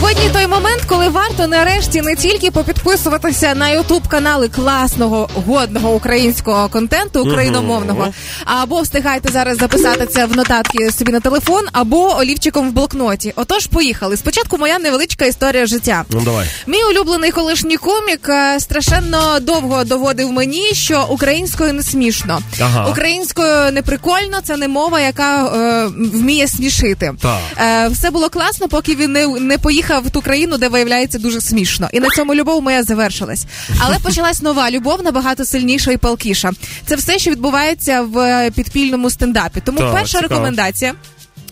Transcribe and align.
Сьогодні 0.00 0.30
той 0.32 0.46
момент, 0.46 0.82
коли 0.86 1.08
варто 1.08 1.46
нарешті 1.46 2.00
не 2.02 2.16
тільки 2.16 2.50
попідписуватися 2.50 3.54
на 3.54 3.68
ютуб 3.68 4.08
канали 4.08 4.48
класного 4.48 5.28
годного 5.46 5.94
українського 5.94 6.68
контенту 6.68 7.22
україномовного, 7.22 8.08
або 8.44 8.80
встигайте 8.80 9.32
зараз 9.32 9.58
записати 9.58 10.06
це 10.06 10.26
в 10.26 10.36
нотатки 10.36 10.92
собі 10.92 11.12
на 11.12 11.20
телефон, 11.20 11.64
або 11.72 12.16
олівчиком 12.18 12.68
в 12.70 12.72
блокноті. 12.72 13.32
Отож, 13.36 13.66
поїхали. 13.66 14.16
Спочатку 14.16 14.58
моя 14.58 14.78
невеличка 14.78 15.24
історія 15.24 15.66
життя. 15.66 16.04
Ну 16.10 16.20
давай. 16.24 16.46
Мій 16.66 16.84
улюблений 16.90 17.30
колишній 17.30 17.76
комік 17.76 18.28
е, 18.28 18.60
страшенно 18.60 19.40
довго 19.40 19.84
доводив 19.84 20.32
мені, 20.32 20.70
що 20.72 21.06
українською 21.10 21.72
не 21.72 21.82
смішно, 21.82 22.40
Ага. 22.60 22.86
українською 22.86 23.72
не 23.72 23.82
прикольно. 23.82 24.40
Це 24.44 24.56
не 24.56 24.68
мова, 24.68 25.00
яка 25.00 25.44
е, 25.46 25.86
вміє 26.12 26.48
смішити. 26.48 27.12
Так. 27.22 27.38
Е, 27.60 27.88
все 27.88 28.10
було 28.10 28.28
класно, 28.28 28.68
поки 28.68 28.94
він 28.94 29.12
не, 29.12 29.26
не 29.26 29.58
поїхав 29.58 29.89
в 29.98 30.10
ту 30.10 30.20
країну, 30.22 30.58
де 30.58 30.68
виявляється 30.68 31.18
дуже 31.18 31.40
смішно. 31.40 31.88
І 31.92 32.00
на 32.00 32.08
цьому 32.08 32.34
любов 32.34 32.62
моя 32.62 32.82
завершилась. 32.82 33.44
Але 33.78 33.98
почалась 33.98 34.42
нова 34.42 34.70
любов, 34.70 35.02
набагато 35.04 35.44
сильніша 35.44 35.92
і 35.92 35.96
палкіша. 35.96 36.52
Це 36.86 36.96
все, 36.96 37.18
що 37.18 37.30
відбувається 37.30 38.02
в 38.02 38.18
е, 38.18 38.50
підпільному 38.50 39.10
стендапі. 39.10 39.60
Тому 39.64 39.78
Так, 39.78 39.92
перша 39.92 40.18
цікаво. 40.18 40.28
рекомендація. 40.28 40.94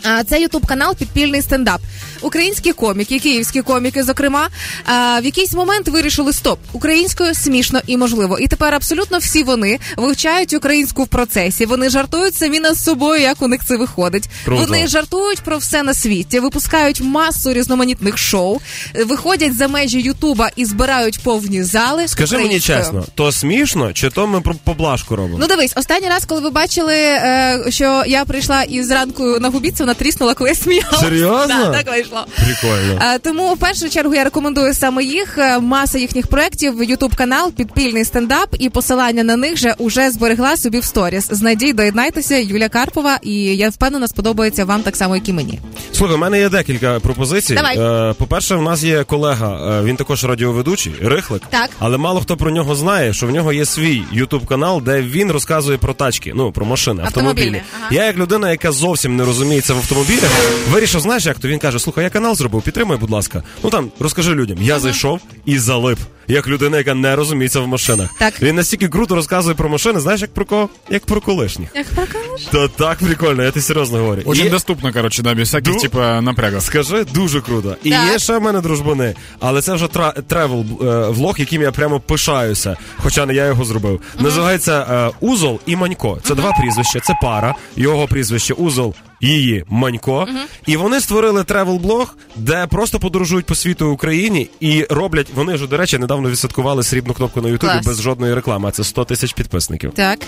А, 0.05 0.25
Це 0.25 0.41
ютуб 0.41 0.67
канал 0.67 0.97
Підпільний 0.97 1.43
стендап. 1.43 1.81
Українські 2.23 2.73
коміки, 2.73 3.19
київські 3.19 3.63
коміки, 3.63 4.03
зокрема, 4.03 4.49
а, 4.85 5.21
в 5.21 5.25
якийсь 5.25 5.53
момент 5.53 5.89
вирішили 5.89 6.33
стоп 6.33 6.59
українською 6.73 7.35
смішно 7.35 7.81
і 7.87 7.97
можливо. 7.97 8.39
І 8.39 8.47
тепер 8.47 8.75
абсолютно 8.75 9.19
всі 9.19 9.43
вони 9.43 9.79
вивчають 9.97 10.55
українську 10.55 11.03
в 11.03 11.09
процесі. 11.09 11.67
Вони 11.67 11.89
жартують 11.89 12.35
самі 12.35 12.61
над 12.61 12.79
собою, 12.79 13.23
як 13.23 13.43
у 13.43 13.49
них 13.49 13.65
це 13.65 13.77
виходить. 13.77 14.29
Круто. 14.45 14.63
Вони 14.63 14.87
жартують 14.87 15.41
про 15.41 15.59
все 15.59 15.83
на 15.83 15.95
світі, 15.95 16.41
випускають 16.41 17.01
масу 17.01 17.53
різноманітних 17.53 18.19
шоу, 18.19 18.59
е, 18.95 19.05
виходять 19.05 19.57
за 19.57 19.69
межі 19.69 20.01
Ютуба 20.01 20.51
і 20.57 20.65
збирають 20.65 21.21
повні 21.23 21.63
зали. 21.65 22.09
Скажи 22.09 22.39
мені 22.39 22.61
чесно, 22.61 23.05
то 23.15 23.33
смішно, 23.33 23.93
чи 23.93 24.11
то 24.11 24.27
ми 24.27 24.43
поблажку 24.65 25.17
робимо? 25.17 25.39
Ну 25.41 25.47
дивись, 25.47 25.73
останній 25.77 26.09
раз, 26.09 26.25
коли 26.25 26.41
ви 26.41 26.51
бачили, 26.51 26.95
е, 26.95 27.65
що 27.69 28.03
я 28.07 28.25
прийшла 28.25 28.63
і 28.63 28.83
зранку 28.83 29.39
на 29.41 29.49
губіці, 29.49 29.83
вона 29.83 29.95
тріснула, 29.95 30.35
коли 30.35 30.51
я 30.51 30.57
сміялася. 30.57 30.99
Серйозно? 30.99 31.47
Да, 31.47 31.83
так 31.83 31.89
вийшло. 32.09 32.27
Прикольно. 32.37 32.99
Е, 33.15 33.19
Тому 33.19 33.55
в 33.55 33.59
першу 33.59 33.89
чергу 33.89 34.15
я 34.15 34.25
рекомендую 34.25 34.75
саме 34.75 35.05
їх. 35.05 35.39
Е, 35.39 35.59
Маса 35.59 35.99
їхніх 35.99 36.27
проєктів, 36.27 36.83
Ютуб 36.85 37.15
канал, 37.15 37.53
підпільний 37.53 38.05
стендап, 38.05 38.57
і 38.59 38.69
посилання 38.69 39.23
на 39.25 39.37
них 39.37 39.57
же 39.57 39.75
уже 39.79 40.11
зберегла 40.11 40.57
собі 40.57 40.79
в 40.79 40.85
сторіс. 40.85 41.29
Знайдіть, 41.31 41.77
доєднайтеся, 41.77 42.37
Юля 42.37 42.69
Карпова, 42.69 43.19
і 43.23 43.35
я 43.35 43.69
впевнена, 43.69 44.09
сподобається 44.09 44.65
вам 44.65 44.83
так 44.83 44.97
само, 44.97 45.15
як 45.17 45.29
і 45.29 45.33
мені. 45.33 45.61
Слухай, 45.93 46.17
у 46.17 46.19
мене 46.19 46.39
є 46.39 46.49
декілька 46.49 47.01
пропозицій. 47.01 47.55
Давай. 47.55 47.79
Е, 48.11 48.15
по-перше, 48.19 48.55
в 48.55 48.63
нас 48.63 48.83
є 48.83 49.05
колега, 49.05 49.83
він 49.85 49.97
також 49.97 50.25
радіоведучий, 50.25 50.93
Рихлик. 51.03 51.43
Так. 51.51 51.71
Але 51.79 51.99
мало 51.99 52.21
хто 52.21 52.37
про 52.37 52.51
нього 52.51 52.75
знає, 52.75 53.13
що 53.15 53.27
в 53.27 53.31
нього 53.31 53.53
є 53.53 53.65
свій 53.65 54.03
ютуб 54.13 54.47
канал, 54.47 54.83
де 54.85 55.03
він 55.03 55.33
розказує 55.33 55.79
про 55.79 55.95
тачки, 55.95 56.33
ну 56.35 56.53
про 56.53 56.67
машини, 56.67 57.03
автомобілі. 57.05 57.29
Автомобільні, 57.39 57.63
ага. 57.81 57.89
Я, 57.91 58.05
як 58.07 58.17
людина, 58.17 58.51
яка 58.51 58.73
зовсім 58.73 59.17
не 59.17 59.25
розуміється 59.25 59.75
в 59.75 59.77
автомобілях, 59.77 60.31
вирішив, 60.71 61.01
знаєш, 61.01 61.27
як 61.27 61.39
то 61.39 61.49
він 61.49 61.59
каже: 61.59 61.79
слухай, 61.79 61.98
я 62.03 62.11
канал 62.11 62.35
зробив, 62.35 62.63
підтримай, 62.63 62.99
будь 62.99 63.11
ласка. 63.11 63.43
Ну 63.65 63.71
там 63.71 63.91
розкажи 63.99 64.35
людям. 64.35 64.59
Я 64.61 64.81
зайшов 64.81 65.21
і 65.45 65.59
залип. 65.59 65.99
Як 66.29 66.49
людина, 66.49 66.79
яка 66.79 66.95
не 66.95 67.17
розуміється 67.17 67.61
в 67.61 67.69
машинах. 67.69 68.11
Так. 68.19 68.43
Він 68.43 68.57
настільки 68.57 68.89
круто 68.89 69.15
розказує 69.15 69.55
про 69.55 69.69
машини, 69.69 70.01
знаєш, 70.01 70.21
як 70.21 70.35
про 70.35 70.45
кого? 70.45 70.69
Як 70.91 71.07
про 71.07 71.21
колишніх. 71.21 71.69
Як 71.75 71.87
проканеш? 71.87 72.43
Та 72.53 72.69
так 72.69 72.99
прикольно, 72.99 73.43
я 73.43 73.51
ти 73.51 73.61
серйозно 73.63 73.99
говорю. 73.99 74.23
Очень 74.25 74.47
І- 74.47 74.51
доступно, 74.51 74.93
короче, 74.93 75.23
да, 75.23 75.35
без 75.35 75.49
всяких, 75.49 75.75
Ду- 75.75 75.81
типа, 75.81 76.21
напрягов. 76.21 76.63
Скажи, 76.63 77.05
дуже 77.05 77.41
круто. 77.41 77.77
І 77.85 77.91
Так. 77.91 78.13
є 78.13 78.19
ще 78.19 78.39
в 78.39 78.43
мене 78.43 78.61
дружбани, 78.61 79.15
але 79.41 79.63
це 79.63 79.75
вже 79.75 79.87
тра- 79.87 80.23
тревел 80.29 80.61
е, 80.83 81.09
влог, 81.09 81.35
яким 81.39 81.63
я 81.63 81.73
прямо 81.73 82.01
пишаюся, 82.01 82.77
хоча 82.97 83.27
не 83.27 83.35
я 83.35 83.47
його 83.47 83.65
зробив. 83.65 84.01
Називається 84.19 84.87
е, 84.91 85.11
Узол 85.27 85.61
і 85.67 85.77
Манько. 85.77 86.19
Це 86.23 86.35
два 86.35 86.53
прізвища, 86.53 87.01
це 87.01 87.15
пара. 87.23 87.55
Його 87.77 88.07
прізвище 88.07 88.55
Узол. 88.55 88.95
Її 89.21 89.65
Манько, 89.69 90.27
і 90.67 90.77
вони 90.77 91.01
створили 91.01 91.43
тревел-блог, 91.43 92.07
де 92.37 92.67
просто 92.67 92.99
подорожують 93.01 93.47
по 93.47 93.55
світу 93.55 93.91
Україні 93.91 94.51
і 94.61 94.87
роблять. 94.91 95.27
Вони 95.35 95.57
ж, 95.57 95.67
до 95.67 95.77
речі, 95.77 95.99
недавно 95.99 96.18
відсвяткували 96.30 96.84
срібну 96.84 97.14
кнопку 97.14 97.42
на 97.42 97.50
Ютубі 97.50 97.72
Клас. 97.74 97.86
без 97.86 98.02
жодної 98.02 98.34
реклами. 98.34 98.70
а 98.70 98.72
Це 98.72 98.84
100 98.84 99.06
тисяч 99.06 99.34
підписників. 99.34 99.92
Так. 99.96 100.20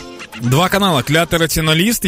Два 0.41 0.69
канала. 0.69 1.03
Клятер 1.03 1.41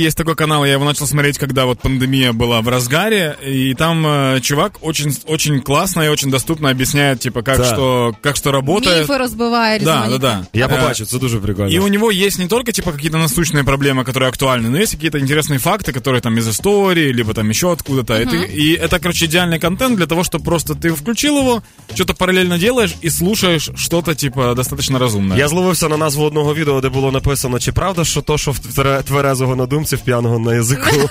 Есть 0.02 0.18
такой 0.18 0.36
канал, 0.36 0.66
я 0.66 0.74
его 0.74 0.86
начал 0.86 1.08
смотреть, 1.08 1.38
когда 1.38 1.66
вот 1.66 1.80
пандемия 1.80 2.32
была 2.32 2.62
в 2.62 2.68
разгаре. 2.68 3.36
И 3.48 3.74
там 3.78 4.06
э, 4.08 4.42
чувак 4.42 4.72
очень, 4.82 5.16
очень 5.28 5.62
классно 5.62 6.04
и 6.06 6.10
очень 6.10 6.30
доступно 6.30 6.70
объясняет, 6.70 7.20
типа, 7.20 7.42
как, 7.42 7.58
Да. 7.58 7.64
что, 7.66 8.16
как 8.22 8.36
что 8.36 8.52
работает. 8.52 9.00
Міфи 9.02 9.18
розбиває 9.18 9.80
Да, 9.80 9.86
да, 9.86 9.92
різноманітні. 9.92 10.20
да. 10.54 10.60
Я 10.60 10.68
Э, 10.68 10.80
побачив, 10.80 11.08
це 11.08 11.18
дуже 11.20 11.40
прикольно. 11.40 11.70
И 11.76 11.80
у 11.80 11.88
него 11.88 12.12
есть 12.12 12.40
не 12.40 12.48
только 12.48 12.72
типа 12.72 12.92
какие-то 12.92 13.18
насущные 13.18 13.64
проблемы, 13.64 14.04
которые 14.04 14.30
актуальны, 14.32 14.70
но 14.70 14.78
есть 14.78 14.94
какие-то 14.96 15.20
интересные 15.20 15.60
факты, 15.60 15.92
которые 16.00 16.22
там 16.22 16.38
из 16.38 16.48
истории, 16.48 17.14
либо 17.14 17.34
там 17.34 17.50
еще 17.50 17.72
откуда-то. 17.72 18.14
И, 18.22 18.26
ты- 18.26 18.46
и 18.46 18.76
это, 18.86 19.00
короче, 19.00 19.26
идеальный 19.26 19.60
контент 19.60 19.98
для 19.98 20.06
того, 20.06 20.22
чтобы 20.24 20.44
просто 20.46 20.74
ты 20.74 20.90
включил 20.94 21.38
его, 21.38 21.62
что-то 21.96 22.14
параллельно 22.14 22.58
делаешь 22.58 22.96
и 23.02 23.10
слушаешь 23.10 23.70
что-то 23.72 24.16
типа 24.16 24.54
достаточно 24.54 25.00
разумное. 25.00 25.38
Я 25.38 25.48
зловився 25.48 25.88
на 25.88 25.98
назву 25.98 26.24
одного 26.26 26.54
відео, 26.56 26.82
де 26.82 26.90
було 26.90 27.12
написано, 27.12 27.60
чи 27.60 27.72
правда, 27.72 28.04
що 28.06 28.22
то, 28.22 28.38
що 28.38 28.52
в 28.52 28.60
твере- 28.60 29.04
тверезого 29.04 29.56
на 29.56 29.66
думці, 29.66 29.96
в 29.96 30.00
п'яного 30.00 30.40
на 30.40 30.56
язику. 30.56 31.10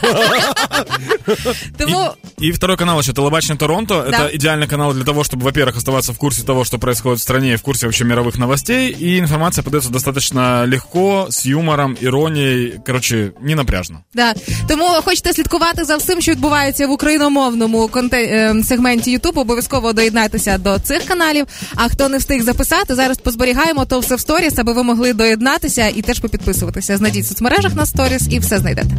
Тому 1.79 2.15
И 2.43 2.53
второй 2.53 2.77
канал 2.77 3.01
еще 3.01 3.13
Телебачный 3.13 3.57
Торонто. 3.57 4.07
Да. 4.11 4.29
Это 4.29 4.37
идеальный 4.37 4.67
канал 4.67 4.93
для 4.93 5.05
того, 5.05 5.23
чтобы, 5.23 5.45
во-первых, 5.45 5.77
оставаться 5.77 6.13
в 6.13 6.19
курсе 6.19 6.43
того, 6.43 6.65
что 6.65 6.79
происходит 6.79 7.19
в 7.19 7.23
стране 7.23 7.53
и 7.53 7.57
в 7.57 7.63
курсе 7.63 7.87
вообще 7.87 8.05
мировых 8.05 8.39
новостей. 8.39 8.95
И 9.01 9.19
информация 9.19 9.65
подается 9.65 9.91
достаточно 9.91 10.67
легко, 10.67 11.27
с 11.31 11.47
юмором, 11.47 11.97
иронией. 12.03 12.79
Короче, 12.87 13.33
не 13.41 13.55
напряжно. 13.55 14.01
Да. 14.15 14.35
Тому 14.69 14.85
хочете 15.05 15.33
слідкувати 15.33 15.85
за 15.85 15.97
всім, 15.97 16.21
що 16.21 16.33
відбувається 16.33 16.87
в 16.87 16.91
україномовному 16.91 17.89
конте... 17.89 18.23
е, 18.23 18.63
сегменті 18.65 19.19
YouTube, 19.19 19.39
обов'язково 19.41 19.93
доєднайтеся 19.93 20.59
до 20.59 20.79
цих 20.79 21.05
каналів. 21.05 21.47
А 21.75 21.89
хто 21.89 22.09
не 22.09 22.19
встиг 22.19 22.43
записати, 22.52 22.96
зараз 22.96 23.18
позберігаємо 23.18 23.86
то 23.86 24.00
все 24.00 24.16
в 24.16 24.20
сторіс, 24.20 24.54
аби 24.58 24.74
ви 24.74 24.84
могли 24.84 25.14
доєднатися 25.14 25.88
і 25.88 26.02
теж 26.02 26.20
попідписуватися. 26.20 26.98
Знайдіть 26.98 27.24
в 27.24 27.28
соцмережах 27.28 27.76
на 27.76 27.86
сторіс 27.86 28.28
і 28.30 28.40
все 28.40 28.58
знайдете. 28.58 28.98